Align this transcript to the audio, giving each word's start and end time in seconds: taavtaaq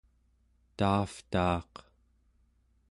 taavtaaq 0.77 1.73